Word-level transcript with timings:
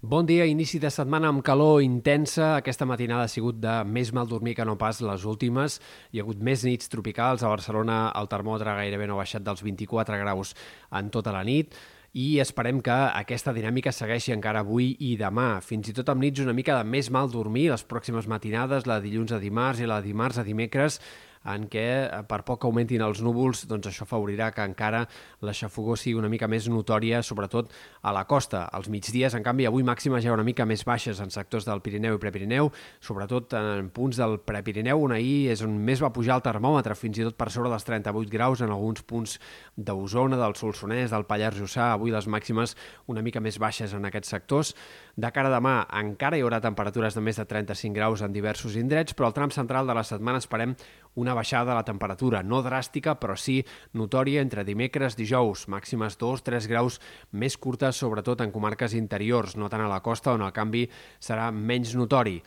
Bon 0.00 0.22
dia, 0.22 0.44
inici 0.46 0.78
de 0.78 0.92
setmana 0.94 1.26
amb 1.26 1.42
calor 1.42 1.80
intensa. 1.82 2.52
Aquesta 2.60 2.86
matinada 2.86 3.24
ha 3.26 3.30
sigut 3.32 3.56
de 3.58 3.72
més 3.82 4.12
mal 4.14 4.28
dormir 4.30 4.52
que 4.54 4.62
no 4.62 4.76
pas 4.78 5.00
les 5.02 5.24
últimes. 5.26 5.80
Hi 6.14 6.20
ha 6.20 6.22
hagut 6.22 6.38
més 6.38 6.62
nits 6.62 6.86
tropicals. 6.86 7.42
A 7.42 7.50
Barcelona 7.50 7.96
el 8.14 8.30
termòmetre 8.30 8.76
gairebé 8.78 9.08
no 9.10 9.16
ha 9.16 9.24
baixat 9.24 9.42
dels 9.42 9.64
24 9.66 10.20
graus 10.22 10.54
en 10.94 11.10
tota 11.10 11.34
la 11.34 11.42
nit 11.42 11.74
i 12.14 12.38
esperem 12.38 12.78
que 12.78 12.94
aquesta 12.94 13.50
dinàmica 13.52 13.90
segueixi 13.90 14.30
encara 14.36 14.62
avui 14.62 14.92
i 15.02 15.16
demà. 15.18 15.58
Fins 15.66 15.90
i 15.90 15.96
tot 15.98 16.14
amb 16.14 16.22
nits 16.22 16.46
una 16.46 16.54
mica 16.54 16.78
de 16.78 16.86
més 16.86 17.10
mal 17.10 17.26
dormir, 17.34 17.66
les 17.72 17.82
pròximes 17.82 18.30
matinades, 18.30 18.86
la 18.86 19.00
de 19.00 19.10
dilluns 19.10 19.34
a 19.34 19.42
dimarts 19.42 19.82
i 19.82 19.90
la 19.90 19.98
de 19.98 20.12
dimarts 20.12 20.38
a 20.38 20.46
dimecres, 20.46 21.02
en 21.46 21.68
què 21.70 21.86
eh, 22.06 22.22
per 22.28 22.42
poc 22.46 22.62
que 22.62 22.68
augmentin 22.68 23.04
els 23.04 23.22
núvols, 23.24 23.64
doncs 23.70 23.90
això 23.90 24.06
favorirà 24.08 24.50
que 24.54 24.64
encara 24.66 25.04
la 25.44 25.54
xafogó 25.54 25.96
sigui 25.96 26.18
una 26.18 26.30
mica 26.32 26.48
més 26.50 26.68
notòria, 26.68 27.22
sobretot 27.22 27.70
a 28.02 28.12
la 28.14 28.24
costa. 28.30 28.64
Als 28.74 28.88
migdies, 28.92 29.34
en 29.34 29.44
canvi, 29.46 29.68
avui 29.68 29.86
màximes 29.86 30.24
ja 30.24 30.34
una 30.34 30.46
mica 30.46 30.66
més 30.68 30.84
baixes 30.88 31.20
en 31.20 31.30
sectors 31.34 31.66
del 31.68 31.82
Pirineu 31.84 32.18
i 32.18 32.22
Prepirineu, 32.22 32.72
sobretot 33.00 33.54
en 33.58 33.90
punts 33.94 34.18
del 34.18 34.38
Prepirineu, 34.44 35.04
on 35.06 35.14
ahir 35.16 35.52
és 35.52 35.62
on 35.64 35.76
més 35.78 36.02
va 36.02 36.12
pujar 36.14 36.38
el 36.38 36.44
termòmetre, 36.46 36.96
fins 36.98 37.20
i 37.20 37.26
tot 37.28 37.38
per 37.38 37.50
sobre 37.54 37.70
dels 37.72 37.86
38 37.86 38.32
graus 38.32 38.62
en 38.64 38.74
alguns 38.74 39.04
punts 39.06 39.38
d'Osona, 39.76 40.38
del 40.40 40.56
Solsonès, 40.58 41.12
del 41.14 41.26
Pallars 41.28 41.58
Jussà, 41.58 41.92
avui 41.94 42.12
les 42.14 42.26
màximes 42.26 42.74
una 43.06 43.22
mica 43.22 43.40
més 43.40 43.58
baixes 43.60 43.94
en 43.94 44.08
aquests 44.08 44.34
sectors. 44.34 44.74
De 45.18 45.30
cara 45.34 45.50
a 45.50 45.54
demà 45.56 45.80
encara 45.98 46.38
hi 46.38 46.44
haurà 46.44 46.60
temperatures 46.62 47.16
de 47.16 47.22
més 47.24 47.38
de 47.40 47.46
35 47.48 47.94
graus 47.96 48.22
en 48.22 48.34
diversos 48.34 48.76
indrets, 48.78 49.16
però 49.18 49.28
al 49.28 49.36
tram 49.36 49.50
central 49.54 49.88
de 49.88 49.96
la 49.96 50.04
setmana 50.06 50.42
esperem 50.42 50.76
una 51.18 51.34
baixada 51.34 51.72
de 51.72 51.76
la 51.78 51.84
temperatura, 51.86 52.44
no 52.46 52.62
dràstica, 52.62 53.16
però 53.18 53.34
sí 53.36 53.58
notòria 53.98 54.42
entre 54.44 54.64
dimecres 54.64 55.18
i 55.18 55.24
dijous, 55.24 55.66
màximes 55.68 56.18
2-3 56.20 56.70
graus 56.70 57.00
més 57.32 57.58
curtes, 57.58 57.98
sobretot 57.98 58.44
en 58.44 58.54
comarques 58.54 58.94
interiors, 58.94 59.56
no 59.58 59.68
tant 59.68 59.82
a 59.82 59.90
la 59.90 60.02
costa, 60.04 60.36
on 60.38 60.46
el 60.46 60.54
canvi 60.54 60.86
serà 61.18 61.50
menys 61.50 61.96
notori. 61.98 62.38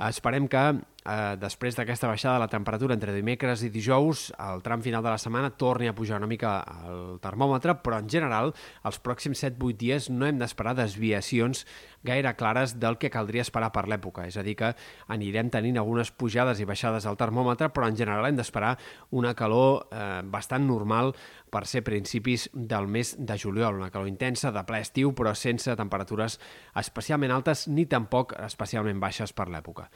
Esperem 0.00 0.46
que 0.48 0.60
eh, 1.04 1.36
després 1.40 1.76
d'aquesta 1.76 2.08
baixada 2.10 2.36
de 2.36 2.44
la 2.44 2.50
temperatura 2.52 2.94
entre 2.94 3.14
dimecres 3.14 3.64
i 3.64 3.70
dijous, 3.72 4.28
el 4.38 4.62
tram 4.66 4.82
final 4.84 5.02
de 5.04 5.12
la 5.12 5.20
setmana 5.20 5.50
torni 5.50 5.88
a 5.88 5.94
pujar 5.94 6.20
una 6.20 6.28
mica 6.30 6.58
el 6.88 7.18
termòmetre, 7.22 7.78
però 7.84 8.00
en 8.00 8.10
general 8.10 8.52
els 8.84 9.00
pròxims 9.02 9.44
7-8 9.44 9.78
dies 9.80 10.10
no 10.10 10.28
hem 10.28 10.40
d'esperar 10.40 10.76
desviacions 10.78 11.64
gaire 12.02 12.32
clares 12.36 12.78
del 12.80 12.96
que 12.98 13.10
caldria 13.12 13.44
esperar 13.44 13.70
per 13.72 13.86
l'època. 13.88 14.24
És 14.28 14.38
a 14.40 14.44
dir, 14.44 14.56
que 14.56 14.72
anirem 15.12 15.50
tenint 15.52 15.78
algunes 15.80 16.10
pujades 16.10 16.60
i 16.60 16.68
baixades 16.68 17.06
al 17.06 17.18
termòmetre, 17.20 17.70
però 17.74 17.88
en 17.88 17.96
general 17.96 18.28
hem 18.28 18.38
d'esperar 18.38 18.76
una 19.16 19.34
calor 19.36 19.86
eh, 19.92 20.22
bastant 20.24 20.66
normal 20.66 21.14
per 21.50 21.66
ser 21.66 21.82
principis 21.84 22.48
del 22.54 22.86
mes 22.86 23.16
de 23.18 23.36
juliol, 23.38 23.76
una 23.76 23.90
calor 23.90 24.08
intensa, 24.08 24.52
de 24.54 24.62
ple 24.64 24.80
estiu, 24.80 25.12
però 25.18 25.34
sense 25.34 25.74
temperatures 25.76 26.38
especialment 26.78 27.34
altes 27.34 27.66
ni 27.68 27.86
tampoc 27.90 28.36
especialment 28.38 29.02
baixes 29.02 29.34
per 29.34 29.48
l'època. 29.50 29.90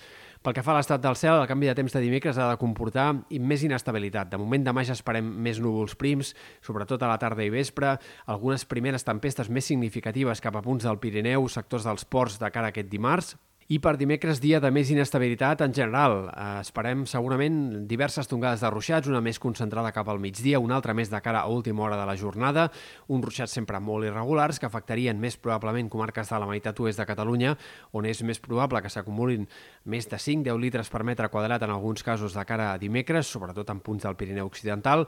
Pel 0.44 0.52
que 0.52 0.64
fa 0.66 0.74
a 0.74 0.76
l'estat 0.76 0.93
del 1.02 1.16
cel, 1.16 1.40
el 1.40 1.48
canvi 1.50 1.70
de 1.70 1.74
temps 1.78 1.94
de 1.94 2.02
dimecres 2.02 2.38
ha 2.38 2.50
de 2.50 2.58
comportar 2.60 3.08
més 3.40 3.64
inestabilitat. 3.66 4.30
De 4.30 4.38
moment 4.40 4.66
demà 4.66 4.84
ja 4.86 4.96
esperem 4.96 5.26
més 5.46 5.58
núvols 5.62 5.96
prims, 5.98 6.34
sobretot 6.64 7.02
a 7.02 7.10
la 7.10 7.18
tarda 7.22 7.46
i 7.46 7.50
vespre, 7.50 7.96
algunes 8.26 8.66
primeres 8.68 9.06
tempestes 9.06 9.50
més 9.50 9.66
significatives 9.70 10.44
cap 10.44 10.56
a 10.56 10.62
punts 10.62 10.84
del 10.86 11.00
Pirineu, 11.02 11.48
sectors 11.48 11.88
dels 11.88 12.04
ports 12.04 12.38
de 12.38 12.50
cara 12.54 12.70
a 12.70 12.74
aquest 12.74 12.90
dimarts, 12.92 13.34
i 13.72 13.78
per 13.80 13.94
dimecres, 13.96 14.42
dia 14.42 14.58
de 14.60 14.68
més 14.74 14.90
inestabilitat 14.92 15.62
en 15.64 15.72
general. 15.72 16.28
Eh, 16.28 16.60
esperem 16.60 17.04
segurament 17.08 17.86
diverses 17.88 18.28
tongades 18.28 18.60
de 18.60 18.70
ruixats, 18.72 19.08
una 19.08 19.22
més 19.24 19.40
concentrada 19.40 19.92
cap 19.94 20.08
al 20.12 20.20
migdia, 20.20 20.60
una 20.60 20.76
altra 20.76 20.92
més 20.94 21.08
de 21.12 21.20
cara 21.24 21.40
a 21.40 21.48
última 21.48 21.86
hora 21.86 21.96
de 21.96 22.04
la 22.04 22.16
jornada, 22.20 22.66
uns 23.08 23.24
ruixats 23.24 23.56
sempre 23.56 23.80
molt 23.80 24.04
irregulars 24.04 24.60
que 24.60 24.68
afectarien 24.68 25.20
més 25.20 25.38
probablement 25.40 25.88
comarques 25.88 26.28
de 26.28 26.42
la 26.42 26.48
meitat 26.50 26.80
oest 26.84 27.00
de 27.00 27.08
Catalunya, 27.08 27.54
on 27.92 28.04
és 28.04 28.20
més 28.22 28.40
probable 28.40 28.82
que 28.84 28.92
s'acumulin 28.92 29.48
més 29.84 30.10
de 30.10 30.20
5-10 30.20 30.60
litres 30.60 30.92
per 30.92 31.04
metre 31.04 31.30
quadrat 31.32 31.64
en 31.64 31.72
alguns 31.72 32.04
casos 32.04 32.36
de 32.36 32.44
cara 32.44 32.72
a 32.74 32.78
dimecres, 32.78 33.26
sobretot 33.26 33.70
en 33.72 33.80
punts 33.80 34.04
del 34.04 34.16
Pirineu 34.16 34.46
Occidental, 34.46 35.06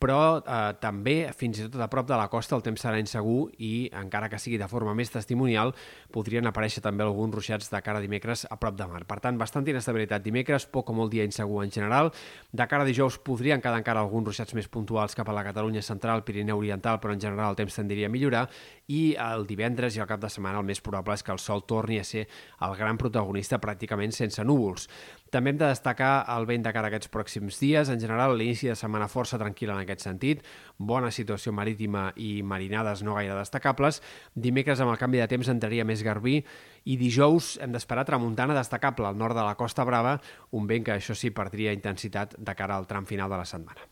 però 0.00 0.40
eh, 0.40 0.72
també, 0.80 1.16
fins 1.36 1.60
i 1.60 1.66
tot 1.68 1.82
a 1.84 1.90
prop 1.92 2.08
de 2.08 2.16
la 2.16 2.28
costa, 2.32 2.56
el 2.56 2.64
temps 2.64 2.80
serà 2.80 2.98
insegur 3.00 3.50
i, 3.60 3.90
encara 4.00 4.30
que 4.32 4.40
sigui 4.40 4.58
de 4.60 4.68
forma 4.70 4.94
més 4.96 5.12
testimonial, 5.12 5.74
podrien 6.14 6.48
aparèixer 6.48 6.82
també 6.84 7.04
alguns 7.04 7.36
ruixats 7.36 7.68
de 7.70 7.82
cara 7.84 8.00
a 8.00 8.04
dimecres 8.04 8.46
a 8.48 8.56
prop 8.60 8.78
de 8.78 8.88
mar. 8.88 9.04
Per 9.08 9.20
tant, 9.20 9.38
bastant 9.40 9.68
inestabilitat 9.68 10.24
dimecres, 10.24 10.66
poc 10.72 10.90
o 10.90 10.96
molt 10.96 11.12
dia 11.12 11.26
insegur 11.28 11.60
en 11.64 11.74
general. 11.74 12.10
De 12.50 12.66
cara 12.66 12.86
a 12.86 12.88
dijous 12.88 13.20
podrien 13.20 13.60
quedar 13.60 13.82
encara 13.82 14.00
alguns 14.00 14.32
ruixats 14.32 14.56
més 14.56 14.70
puntuals 14.72 15.14
cap 15.18 15.28
a 15.28 15.36
la 15.36 15.44
Catalunya 15.44 15.84
central, 15.84 16.24
Pirineu 16.24 16.64
Oriental, 16.64 16.98
però 17.00 17.12
en 17.12 17.20
general 17.20 17.52
el 17.52 17.60
temps 17.60 17.76
tendiria 17.76 18.08
a 18.08 18.14
millorar 18.14 18.46
i 18.90 19.14
el 19.20 19.44
divendres 19.46 19.94
i 19.94 20.02
el 20.02 20.08
cap 20.10 20.20
de 20.22 20.32
setmana 20.32 20.58
el 20.58 20.66
més 20.66 20.80
probable 20.82 21.14
és 21.14 21.22
que 21.22 21.32
el 21.34 21.38
sol 21.38 21.62
torni 21.68 22.00
a 22.00 22.06
ser 22.06 22.24
el 22.66 22.74
gran 22.78 22.98
protagonista 22.98 23.60
pràcticament 23.62 24.16
sense 24.16 24.42
núvols. 24.44 24.88
També 25.30 25.52
hem 25.52 25.60
de 25.60 25.68
destacar 25.70 26.24
el 26.34 26.46
vent 26.48 26.64
de 26.64 26.72
cara 26.74 26.88
a 26.88 26.90
aquests 26.90 27.10
pròxims 27.14 27.60
dies. 27.62 27.90
En 27.92 28.00
general, 28.02 28.34
l'inici 28.34 28.66
de 28.66 28.74
setmana 28.74 29.06
força 29.06 29.38
tranquil 29.38 29.70
en 29.70 29.78
aquest 29.90 30.06
sentit. 30.06 30.42
Bona 30.78 31.10
situació 31.12 31.52
marítima 31.52 32.08
i 32.16 32.40
marinades 32.46 33.04
no 33.04 33.18
gaire 33.18 33.36
destacables. 33.36 34.00
Dimecres, 34.34 34.80
amb 34.80 34.94
el 34.94 35.00
canvi 35.02 35.20
de 35.20 35.28
temps, 35.34 35.52
entraria 35.52 35.84
més 35.84 36.06
garbí 36.06 36.40
i 36.88 36.96
dijous 36.96 37.56
hem 37.60 37.76
d'esperar 37.76 38.06
tramuntana 38.08 38.56
destacable 38.56 39.10
al 39.10 39.18
nord 39.20 39.36
de 39.36 39.44
la 39.44 39.56
Costa 39.60 39.84
Brava, 39.84 40.18
un 40.56 40.70
vent 40.70 40.86
que 40.86 40.96
això 40.96 41.18
sí 41.18 41.34
perdria 41.34 41.76
intensitat 41.76 42.38
de 42.38 42.56
cara 42.56 42.78
al 42.78 42.88
tram 42.88 43.04
final 43.04 43.28
de 43.28 43.42
la 43.42 43.48
setmana. 43.48 43.90